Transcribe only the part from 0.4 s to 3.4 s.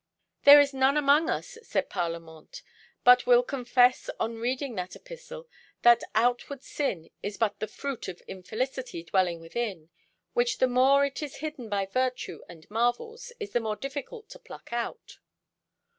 "There is none among us," said Parlamente, "but